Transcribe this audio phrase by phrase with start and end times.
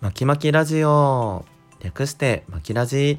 [0.00, 1.44] まきまきラジオ。
[1.80, 3.18] 略してまきラジ。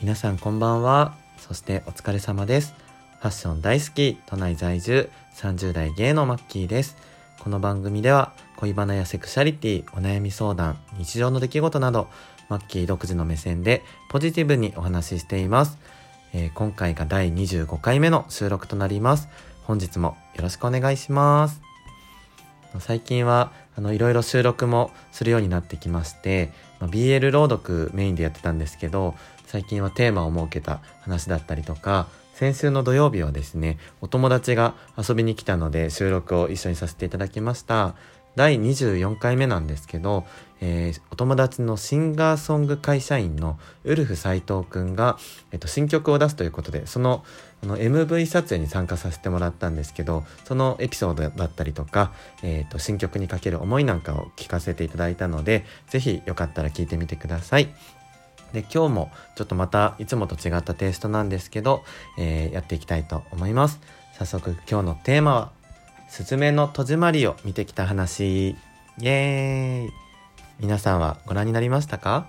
[0.00, 1.14] 皆さんこんばんは。
[1.38, 2.74] そしてお疲れ様です。
[3.20, 4.18] ファッション大好き。
[4.26, 5.08] 都内在住。
[5.36, 6.96] 30代芸のマッキーです。
[7.38, 12.08] この番組では恋バナやセクシャリティお悩み相談日常の出来事など
[12.48, 15.78] マッキー独自の目線でポジティブにお話ししています、
[16.32, 19.28] えー今回が第25回目の収録となります。
[19.62, 21.62] 本日もよろしくお願いします。
[22.80, 29.14] 最近はあのいろいろ収録もするようになってきまして、まあ BL 朗読メインでやってたんですけど
[29.46, 37.94] 最近はテーマを設けた話だったりとか先週の土曜日はですねお友達が遊びに来たので収録を一緒にさせていただきました。
[38.36, 40.24] 第24回目なんですけど、
[40.60, 45.16] えーお友達のシンガーソング会社員のウルフ斉藤くんが、
[45.52, 47.24] えっと、新曲を出すということでその
[47.62, 52.12] あの MV 撮影に参加させてもらったんですけどそのエピソードだったりとか、
[52.42, 57.68] えー、と新曲にかける思いなんかを聞かせていただいたのでぜひよかったら聞いてみてください。
[58.52, 61.84] で今日もちょっとまたいつもと違ったテイストなんですけど、
[62.18, 63.80] えーやっていきたいと思います。
[64.16, 65.50] 早速今日のテーマは
[66.14, 68.50] 「すずめの戸締まり」を見てきた話。
[68.50, 68.56] イ
[69.02, 69.92] エーイ。
[70.60, 72.28] 皆さんはご覧になりましたか？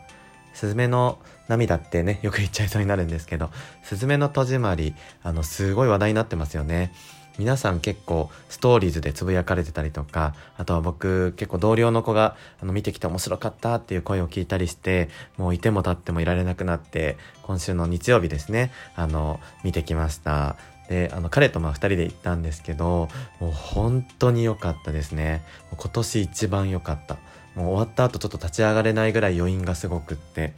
[0.56, 3.52] スズメの涙ってね よく言っちゃいそうになるんですけど。
[3.84, 6.96] スズメの戸締まりあのすごい話題になってますよね。
[7.38, 20.56] 皆さん結構ストーリーズでつぶやかれてたりとかあとは僕結構同僚の子があの見てきて面白かったっていう声を聞いたりしてもういても立ってもいられなくなって今週の日曜日ですねあの見てきました。
[20.90, 25.42] であの彼とまあ2人で行ったんですけどもう本当に良かったですね。
[25.76, 27.18] 今年一番良かった。
[27.56, 30.54] もう終わった後ちょっと立ち上がれないぐらい余韻がすごくって。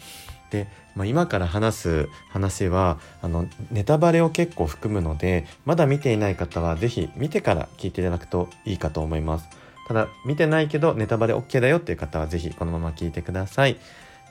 [0.49, 9.47] で、まあ、今から話す話はあのネタバレを結構含むのでまだ見ていない方はぜひ見てから聞いていただくといいかと思います。
[9.87, 13.77] ただ見てないけどネタバレ OK だよっていう方はぜひこのまま聞いてください。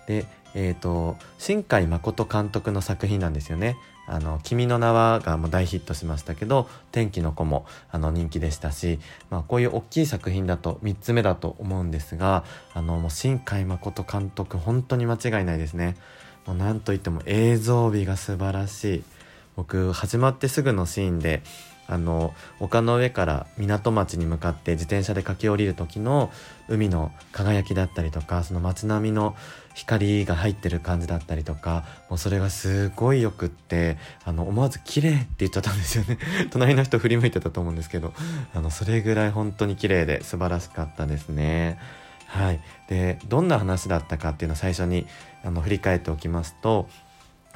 [0.07, 3.77] でえっ、と新海誠監督の作品なんですよね。
[4.07, 8.99] あの「君の名は」がもう大ヒットしましたけど「天気の子も」あの人気でしたし、
[9.31, 15.97] まあ、こういう大きい作品だと3つ目だと思うんですがあのもう新海誠監督本当に間違いないですね。
[16.47, 19.05] もうなんといっても映像美が素晴らしい。
[19.57, 21.43] 僕始まってすぐのシーンで
[21.89, 26.31] あの丘の上から港町に向かって自転車で駆け下りる時の
[26.69, 29.37] 海の輝きだったりとかその街並みの
[29.75, 36.19] 光が入ってる感じだったりとかもうそれがすごいよくってあの思わず綺麗って言っちゃったんですよね。
[36.51, 38.13] 隣の人振り向いてたと思うんですけど
[38.55, 41.79] あのそれぐらい本当に綺麗で素晴らしかったですね。
[42.27, 42.61] はい。
[42.89, 45.07] でどんな話だったかっていうのを最初に
[45.45, 46.89] あの振り返っておきますと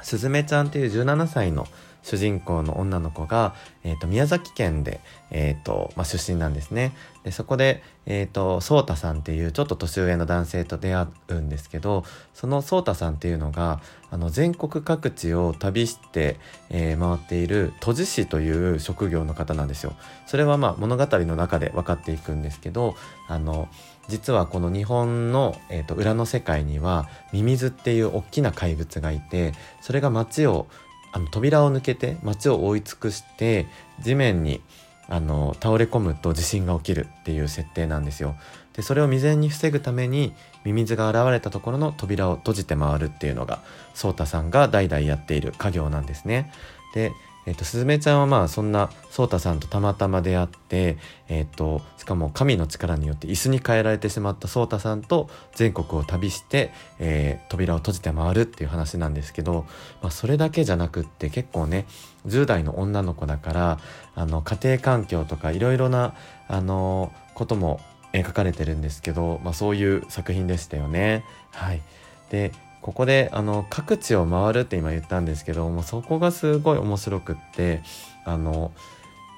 [0.01, 1.67] すずめちゃんっていう17歳の
[2.03, 6.93] 主人公の女の子が、えー、と宮崎県で、えーとまあ、出身なんですね。
[7.23, 12.03] でそこで、えー、と颯太さんっていうちょっと年上の男性と出会うんですけど
[12.33, 13.79] その颯太さんっていうのが
[14.09, 16.37] あの全国各地を旅して、
[16.69, 19.93] えー回っている都知事という職業の方なんですよ。
[20.27, 22.95] それはまあ物語の中で分かっていくんですけど
[23.27, 23.67] あの
[24.07, 30.67] 実はこの日本の、えー、と裏の世界にはミミズっていう大きな怪物がいてそれが街を
[31.11, 33.67] あの扉を抜けて街を覆い尽くして
[33.99, 34.61] 地面に
[35.07, 38.35] あの倒れ込むと地震が起きるっていう設定なんですよ。
[38.73, 40.33] でそれを未然に防ぐために
[40.63, 43.59] ミミズが現れたところの扉を閉じて回るっていうのが
[43.93, 46.51] 颯太さんが代々やっている家業なんですね。
[46.93, 47.11] で
[47.45, 50.97] えっと、すずめちゃんはまあそんな颯太さんとたまたま出会って、
[51.27, 59.65] えっと、しかも神の力によって椅子に変えられてしまった颯太さんと全国を旅して、えー扉を閉じて回るっていう話なんですけど、
[60.01, 61.85] まあ、それだけじゃなくって結構ね
[62.27, 63.79] 10代の女の子だから
[64.15, 66.13] あの家庭環境とかいろいろな
[66.47, 67.81] あのことも
[68.13, 71.25] 描かれてるんですけど、まあ、そういう作品でしたよね。
[71.51, 71.81] はい、
[72.29, 77.81] でここであの各地を回るって今言ったんですけどもそこがすごい面白くって
[78.25, 78.71] あの、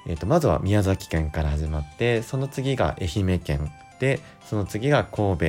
[0.06, 5.44] えー、とまずは宮崎県から始まってその次が愛媛県でその次が神戸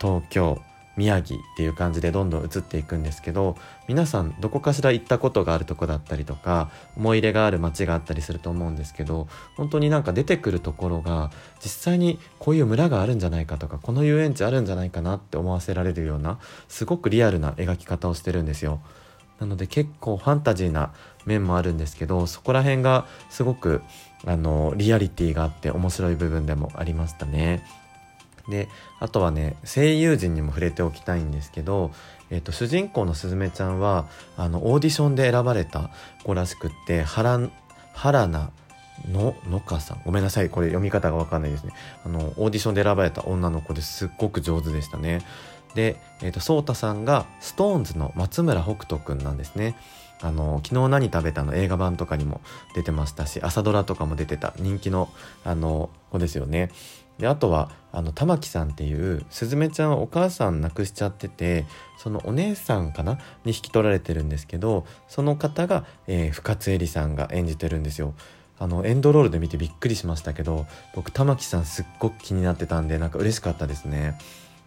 [0.00, 0.60] 東京
[0.96, 3.56] 宮城っていう感じでどんどん移っていくんですけど
[3.88, 9.26] 皆さんどこかしら行ったことがあるとこだったりとか思い入れがある街があったりすると思うんですけど
[9.56, 11.30] 本当になんか出てくるところが
[11.60, 16.38] 実際にこういう村があるんじゃないかとかこの遊園地あるんじゃないかなって思わせられるような
[16.68, 18.80] すごくリアルな描き方をしてるんですよ。
[19.40, 20.92] なので結構ファンタジーな
[21.26, 23.82] 面もあるんですけどそこら辺がすごく
[24.24, 27.64] あのリアリティがあって面白い部分でもありましたね。
[28.48, 28.68] で
[29.00, 31.92] あとはね声優陣にも触れておきたいんですけど、
[32.30, 34.06] えっと主人公のすずめちゃんは
[34.36, 35.90] あのオーディションで選ばれた
[36.24, 37.50] 子らしくって原
[37.94, 38.50] 原菜
[39.10, 40.02] ののかさん。
[40.04, 41.72] ごめんなさいこれ読み方が分かんないですね。
[42.04, 45.22] あのオーディションで選ばれた女の子ですっごく上手でしたね。
[45.74, 49.76] で、えーと、そうたさんが SixTONES の松村北斗くんなんですね。
[50.22, 51.54] あの昨日何食べたの？
[51.54, 52.40] 映画版とかにも
[52.74, 55.10] 出てましたし朝ドラとかも出てた人気の
[55.44, 56.70] あの子ですよね。
[57.18, 61.64] であとはあの玉木さんっていうすずめちゃんお母さん亡くしちゃってて
[61.96, 63.18] そのお姉さんかな？
[63.44, 68.14] に引き取られてるんですけどその方が、えー、深津絵里さんが演じてるんですよ。
[68.58, 74.18] あのエンドロールで見てびっくりしましたけど僕玉木さんすっごく気になってたんでなんか嬉しかったですね。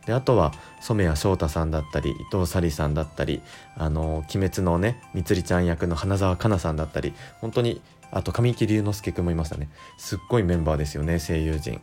[0.06, 3.42] であとは染谷翔太さんだったり伊藤沙莉さんだったり
[3.76, 11.82] あの「鬼滅」のねみつりちゃん役の花澤香菜さんだったり本当にあと神木隆之介君もいましたねすっごいメンバーですよね声優陣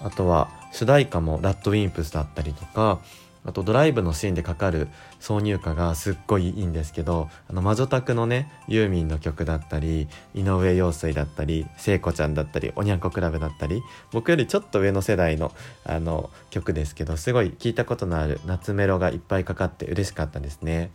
[0.00, 3.00] あとは主題歌もラッドウィンプスだったりとか
[3.46, 4.88] あとドライブのシーンでかかる
[5.20, 15.52] 挿入歌がすっごいいいんですけどあの魔女宅のねユーミンの曲だったり井上陽水だったり聖子ちゃんだったりおにゃんこクラブだったり僕よりちょっと上の世代の
[15.84, 20.90] あの曲ですけどすごい聞いたことのある夏メロがいっぱいかかって嬉しかったですね。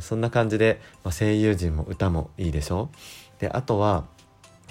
[0.00, 2.88] そんな感じで、まあ、声優陣も歌もいいでしょ
[3.40, 4.04] であとは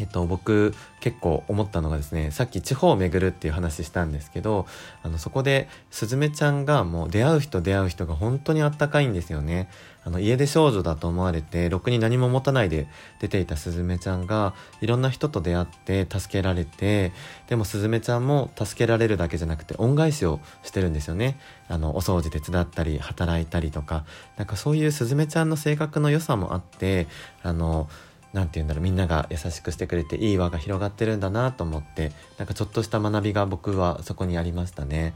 [0.01, 4.65] えっと、僕結構思ったのがですねさっき地方を巡るっていう話したんですけど
[5.03, 9.69] あのそこですずめちゃんがもう出会う人出会う人が本当にあったかいんですよね。
[10.03, 12.87] あの家出少女だと思われてろくに何も持たないで
[13.19, 17.11] 出ていたすずめちゃんがいろんな人と出会って助けられて
[17.47, 21.37] でもすずめちゃんも助けられるだけじゃなくて恩返しをしてるんですよね。
[21.67, 24.03] あのお掃除手伝ったり働いたりとか。
[24.37, 27.05] なんかそういうすずめちゃんの性格の良さもあって
[27.43, 27.87] あの
[28.33, 35.13] 何て言うんだろうみんなが優しくしてくれていい輪が広がってるんだなと思ってなんかちょっとした学びが僕はそこにありましたね。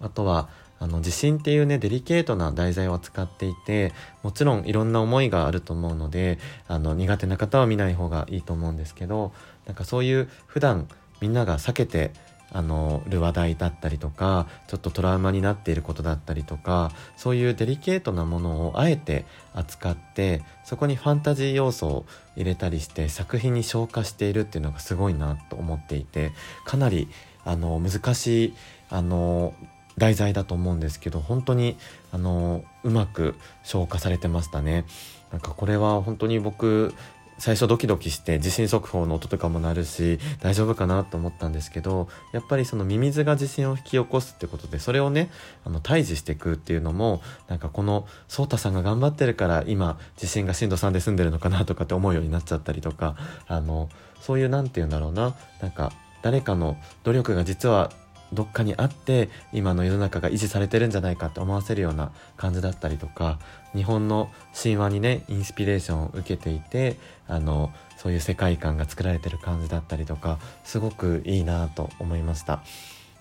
[0.00, 0.48] あとは
[0.80, 3.92] あの地震っていうねデリケートな題材を扱っていて
[4.22, 9.32] もちろんいろんな思いがあると思うのであの苦手な方は見ない方がいいと思うんですけど
[9.66, 10.86] なんかそういう普段
[11.20, 12.12] みんなが避けて
[12.50, 22.06] あのる話題だったりとかちょっとトラウマになっていることだったりとかそういうデリケートなものをあえて扱ってそこにファンタジー要素を
[22.36, 26.32] 入れたりして作品に昇華しているっていうのがすごいなと思っていて
[26.64, 27.08] かなり
[27.44, 28.54] あの難しい
[28.90, 29.54] あの
[29.98, 31.76] 題材だと思うんですけど本当に
[32.12, 34.86] あのうまく消化されてましたね。
[35.32, 36.94] なんかこれは本当に僕
[37.38, 45.30] 最初ドキドキして地震速報の音とかも鳴るし大丈夫かなと思ったんですけどやっぱりそのミミズが地震を引き起こすってことでそれをね
[45.64, 53.88] あの退治していくっていうのもなんかこの颯太さんが頑張ってるから今地震が震度3で住んでるのかなとかって思うようになっちゃったりとかあの
[54.20, 55.92] そういう何て言うんだろうななんか
[56.22, 57.92] 誰かの努力が実は
[58.32, 63.38] どっかにあって今の世の中が維持されてるんじゃないかって思わせるような感じだったりとか
[63.74, 64.30] 日本の
[64.60, 66.96] 神話にねインスピレーションを受けていて
[67.26, 72.62] あのそういう世界観が作られてる感じだったりとかすごくいいなと思いました。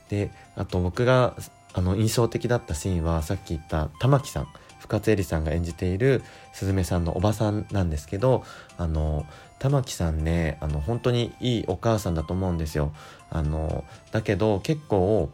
[0.09, 1.35] であと僕が
[1.73, 4.47] あの印象的だったシーンはさっき言った玉木さん。
[4.87, 6.23] 深津絵里さんが演じている
[6.53, 8.43] すずめさんのおばさんなんですけど
[8.77, 9.25] あの
[9.59, 12.93] 玉木さんねあの本当にいいお母さんだと思うんですよ
[13.29, 15.29] あのだけど結構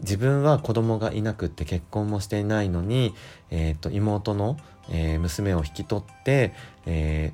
[0.00, 3.14] 自分は子供がいなくって結婚もしていないのに、
[3.50, 4.58] えーと、妹の、
[4.90, 6.52] えー、娘を引き取って、
[6.84, 7.32] え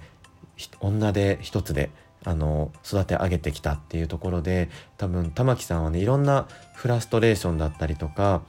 [0.56, 1.90] ー、女で一つで
[2.24, 8.42] あの育て上げてきたっていうところで多分玉木さんはねいろんなフラストレーションだったりとか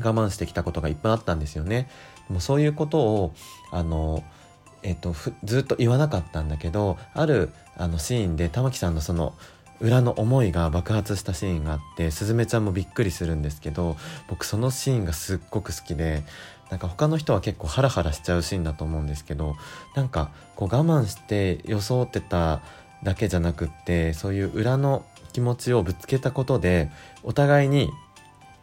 [0.00, 1.88] 我慢してきたことがいっぱいあったんですよね。
[2.28, 3.34] もうそういうことを
[3.70, 4.22] あの
[4.84, 5.14] えっと、
[5.44, 9.34] ずっと言わなかったんだけどあるあのシーンで玉木さんのその
[9.80, 13.96] 裏の思いが爆発したシーンがあってすずめちゃんもびっくりするんですけど
[14.28, 16.22] 僕そのシーンがすっごく好きで
[16.70, 19.56] なんか他の人は結構ハラハラしちゃうシーンだと思うんですけど
[19.96, 22.60] なんかこう我慢して装ってた
[23.02, 26.90] だけじゃなくってそういう裏の気持ちをぶつけたことで
[27.22, 27.90] お互いに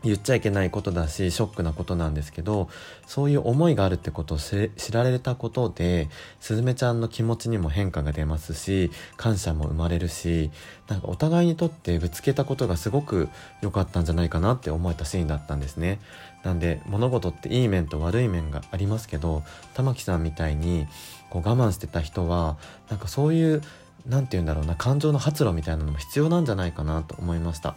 [0.04, 2.70] 言っちゃいけないことだしショックなことなんですけど
[3.06, 10.50] そういう思いがあるってことを知られたことですずめちゃんの気持ちにも変化が出ますし感謝も生まれるし
[10.88, 13.30] なんかお互いにとってぶつけたことがすごく
[13.62, 16.00] 良かったんじゃないかなって思えたシーンだったんですね
[16.44, 19.44] なんで物事っていい面と悪い面がありますけど
[19.76, 20.88] 玉木さんみたいに
[21.30, 22.58] こう我慢してた人は
[22.90, 23.62] なんかそういう
[24.08, 27.76] 何て言うんだろうな感情の発露みたいなのも必要なんじゃないかなと思いました。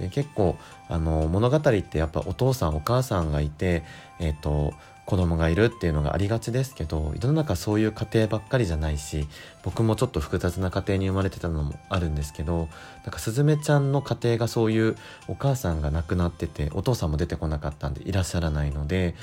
[0.00, 0.56] で結構
[0.88, 3.82] あの物語ってやっぱお父さんお母さんがいて、
[4.18, 4.72] えーと、
[5.04, 9.26] 子供がいるっていうのがありがちですけど世の中そういう家庭ばっかりじゃないし
[9.62, 12.68] 僕もちょっと複雑な家庭に生まれてたのもあるんですけど
[13.04, 14.96] なんかすずめちゃんの家庭がそういう
[15.28, 19.14] お母さんが亡くなっててお父さんも出てこなかったんでいらっしゃらないので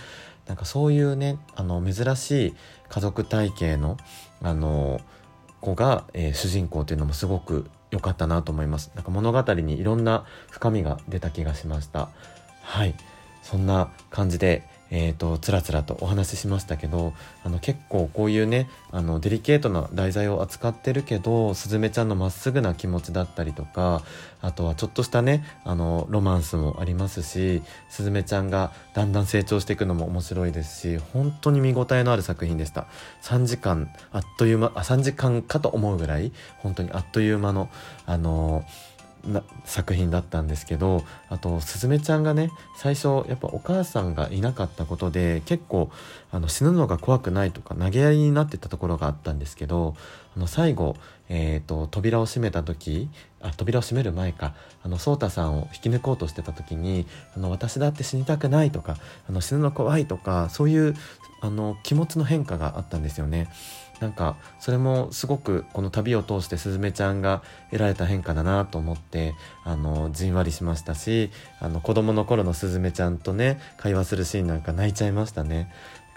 [0.45, 2.55] なんかそういうねあの珍しい
[2.89, 3.97] 家族体系の
[4.41, 5.01] あの
[5.61, 8.91] 子が、えー、主人公というのもすごく良かったなと思います。
[8.95, 12.09] なんか物語にいろんな深みが出た気がしました。
[12.61, 12.95] はい。
[13.43, 17.13] そんな感じでえーと、つらつらとお話ししましたけど
[17.43, 24.01] あの結構こういうねあのデリケートな題材を扱ってるけどすずめちゃんのまっすぐな気持ちだったりとか
[24.41, 32.87] あとはちょっとしたねあのロマンスもありますしすずめちゃんがだんだん成長していくのも面白いですし本当に見応えのある作品でした。
[33.23, 37.69] 3時間あっという間あ3時間かと思うぐらい本当にあっという間の
[38.05, 38.96] あのー
[39.65, 45.89] 作品だったんですけどあとすずめちゃんがね最初やっぱお母さんがいなかったことで結構
[46.31, 49.95] あの死ぬのが怖くないとか投げやりになってたところがあったんですけど
[50.35, 50.95] あの最後、
[51.29, 53.09] えーと、扉を閉めた時
[53.41, 54.53] あ扉を閉める前か
[54.83, 57.05] あの颯太さんを引き抜こうとしてた時に
[57.35, 58.97] あの私だって死にたくないとか
[59.29, 60.95] あの死ぬの怖いとかそういう
[61.41, 63.49] あの気持ちの変化があったんですよね。
[63.99, 67.41] なんかそれもすごくこの旅を通してすずめちゃんが
[67.71, 75.71] 得られた変化だなと思ってあのじんわりしましたしあの子供の頃のすずめちゃんとね会話するシーンなんか泣いちゃいましたね。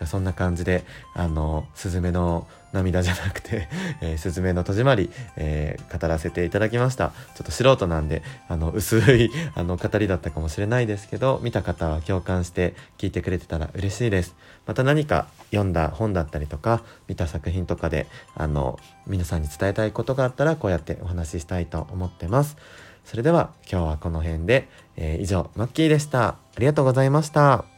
[0.07, 3.69] そんな感じであのスズメの涙じゃなくて、
[4.01, 7.13] えー、スズメの戸締まり、えー、語らせていただきました。
[7.35, 14.35] ちょっと素人なんであの薄い あの語りだったかもしれないですけど見た方は共感して聞いてくれてたら嬉しいです。
[14.67, 22.57] また何か読んだ本だったりとか見た作品とかであの皆さんに伝えたいことがあったらこうやってお話ししたいと思ってます。
[23.05, 26.29] それでは今日はこの辺で、えー、以上マッキーでした。
[26.29, 27.70] ありがとうございました。